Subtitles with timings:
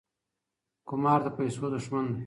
[0.87, 2.19] قمار د پیسو دښمن دی.